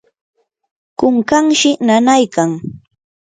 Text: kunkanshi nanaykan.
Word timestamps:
kunkanshi 0.99 1.69
nanaykan. 1.85 2.51